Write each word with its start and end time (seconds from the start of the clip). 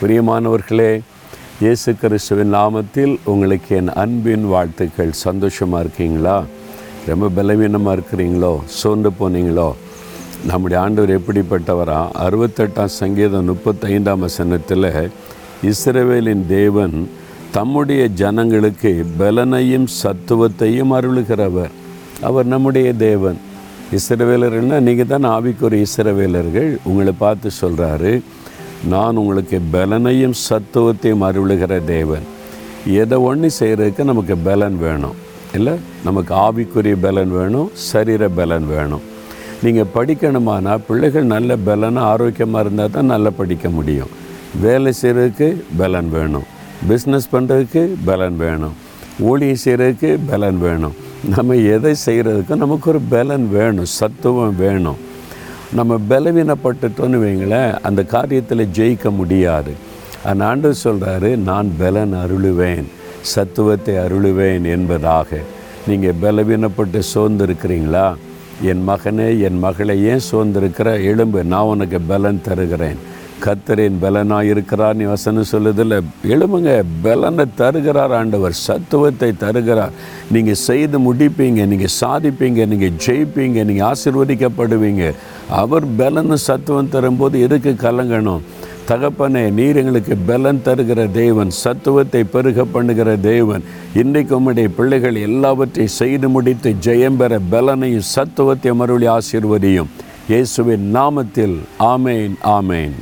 பிரியமானவர்களே 0.00 1.00
இயேசு 1.60 1.94
கிறிஸ்துவின் 1.94 2.54
நாமத்தில் 2.54 3.16
உங்களுக்கு 3.24 3.76
என் 3.76 3.92
அன்பின் 3.92 4.44
வாழ்த்துக்கள். 4.46 5.12
சந்தோஷமாக 5.12 5.82
இருக்கீங்களா? 5.82 6.44
ரொம்ப 7.06 7.28
பலவீனமாக 7.28 8.00
இருக்கிறீங்களோ? 8.00 8.64
சோர்ந்து 8.64 9.10
போனீங்களோ? 9.20 9.72
நம்முடைய 10.46 10.82
ஆண்டவர் 10.82 11.20
எப்படிப்பட்டவரா? 11.20 12.08
அறுபத்தெட்டாம் 12.18 12.94
சங்கீதம் 13.00 13.48
முப்பத்தைந்தாம் 13.48 14.18
வசனத்தில் 14.18 15.10
இஸ்ரவேலின் 15.62 16.46
தேவன் 16.46 17.10
தம்முடைய 17.52 18.08
ஜனங்களுக்கு 18.08 19.06
பலனையும் 19.18 19.86
சத்துவத்தையும் 20.02 20.94
அருளுகிறவர். 20.98 21.74
அவர் 22.20 22.46
நம்முடைய 22.46 22.94
தேவன். 22.94 23.38
இஸ்ரவேலர்னா 23.92 24.80
நீங்கள் 24.80 25.06
தான் 25.06 25.24
ஆவிக்குரிய 25.24 25.84
இஸ்ரவேலர்கள்? 25.86 26.76
உங்களை 26.82 27.12
பார்த்து 27.18 27.50
சொல்கிறாரு 27.60 28.22
நான் 28.84 29.16
உங்களுக்கு 29.16 29.60
பலனையும் 29.72 30.32
சத்துவத்தையும் 30.48 31.22
அருளுகிற 31.22 31.84
தேவன். 31.84 32.22
எதை 32.86 33.18
ஒன்று 33.18 33.50
செய்கிறதுக்கு 33.60 34.04
நமக்கு 34.04 34.36
பலன் 34.36 34.78
வேணும். 34.78 35.14
இல்லை? 35.54 35.72
நமக்கு 36.04 36.34
ஆவிக்குரிய 36.34 36.96
பலன் 37.00 37.30
வேணும் 37.30 37.70
சரீர 37.72 38.28
பலன் 38.28 38.66
வேணும். 38.66 39.00
நீங்கள் 39.62 39.90
படிக்கணுமானா 39.94 40.78
பிள்ளைகள் 40.88 41.24
நல்ல 41.24 41.56
பலனாக 41.56 42.06
ஆரோக்கியமாக 42.06 42.64
இருந்தால் 42.64 42.90
தான் 42.90 43.04
நல்லா 43.04 43.30
படிக்க 43.30 43.68
முடியும். 43.68 44.08
வேலை 44.60 44.92
செய்கிறதுக்கு 45.02 45.62
பலன் 45.76 46.10
வேணும். 46.10 46.42
பிஸ்னஸ் 46.88 47.28
பண்ணுறதுக்கு 47.32 47.94
பலன் 48.04 48.36
வேணும். 48.36 48.72
ஊழியம் 49.20 49.56
செய்கிறதுக்கு 49.64 50.18
பலன் 50.26 50.58
வேணும். 50.58 50.92
நம்ம 51.36 51.54
எதை 51.54 51.94
செய்கிறதுக்கு 52.06 52.56
நமக்கு 52.56 52.90
ஒரு 52.90 53.00
பலன் 53.08 53.48
வேணும் 53.50 53.84
சத்துவம் 53.84 54.56
வேணும். 54.56 54.96
நம்ம 55.72 56.00
பலவீனப்பட்டுட்டோன்னு 56.08 57.18
வைங்களேன் 57.22 57.78
அந்த 57.82 58.02
காரியத்தில் 58.02 58.68
ஜெயிக்க 58.74 59.10
முடியாது. 59.10 59.72
அந்த 60.24 60.44
ஆண்டு 60.44 60.74
சொல்கிறாரு 60.84 61.36
நான் 61.36 61.72
பலன் 61.78 62.14
அருளுவேன் 62.14 62.84
சத்துவத்தை 63.20 63.94
அருளுவேன் 63.94 64.64
என்பதாக. 64.64 65.38
நீங்கள் 65.86 66.14
பலவீனப்பட்டு 66.22 67.02
சோர்ந்திருக்கிறீங்களா? 67.14 68.14
என் 68.62 68.88
மகனே 68.88 69.40
என் 69.40 69.58
மகளை 69.58 70.04
ஏன் 70.04 70.20
சோர்ந்திருக்கிற? 70.32 71.04
எலும்பு 71.04 71.44
நான் 71.44 71.62
உனக்கு 71.62 72.00
பலன் 72.00 72.40
தருகிறேன். 72.42 73.14
கத்தரின் 73.44 73.98
பலனாயிருக்கிறார் 74.02 74.96
நீ 74.98 75.04
வசனம் 75.12 75.50
சொல்லுதில்ல. 75.52 75.96
எழுமுங்க 76.34 76.70
பலனை 77.04 77.44
தருகிறார் 77.60 78.14
ஆண்டவர் 78.18 78.54
சத்துவத்தை 78.66 79.30
தருகிறார். 79.44 79.96
நீங்கள் 80.34 80.62
செய்து 80.68 80.98
முடிப்பீங்க 81.06 81.66
நீங்கள் 81.72 81.96
சாதிப்பீங்க 82.02 82.66
நீங்கள் 82.72 82.96
ஜெயிப்பீங்க 83.06 83.58
நீங்கள் 83.70 83.88
ஆசிர்வதிக்கப்படுவீங்க. 83.90 85.04
அவர் 85.62 85.86
பலனு 86.00 86.38
சத்துவம் 86.48 86.92
தரும்போது 86.94 87.42
எதுக்கு 87.48 87.74
கலங்கணும்? 87.86 88.44
தகப்பனே 88.90 89.42
நீர் 89.58 89.78
எங்களுக்கு 89.80 90.14
பலன் 90.28 90.60
தருகிற 90.66 91.00
தேவன் 91.20 91.50
சத்துவத்தை 91.62 92.22
பெருக 92.34 92.64
பண்ணுகிற 92.74 93.16
தேவன். 93.32 93.64
இன்றைக்கு 94.02 94.34
உம்முடைய 94.38 94.70
பிள்ளைகள் 94.78 95.18
எல்லாவற்றையும் 95.28 95.96
செய்து 96.00 96.28
முடித்து 96.36 96.72
ஜெயம் 96.88 97.18
பெற 97.22 97.40
பலனையும் 97.54 98.08
சத்துவத்தை 98.14 98.74
மறுபடி 98.80 99.08
ஆசீர்வதியும். 99.18 99.92
இயேசுவின் 100.32 100.86
நாமத்தில் 100.96 101.58
ஆமேன் 101.92 102.34
ஆமேன். 102.56 102.96